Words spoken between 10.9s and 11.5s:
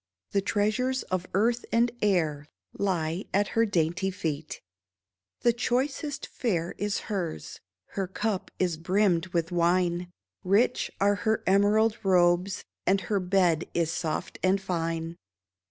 are her